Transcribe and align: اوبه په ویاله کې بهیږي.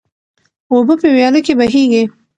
اوبه 0.71 0.93
په 1.01 1.07
ویاله 1.15 1.39
کې 1.45 1.53
بهیږي. 1.59 2.03